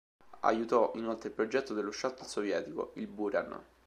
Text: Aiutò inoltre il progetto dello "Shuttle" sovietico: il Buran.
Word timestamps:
Aiutò 0.41 0.93
inoltre 0.95 1.29
il 1.29 1.35
progetto 1.35 1.75
dello 1.75 1.91
"Shuttle" 1.91 2.25
sovietico: 2.25 2.93
il 2.95 3.05
Buran. 3.05 3.63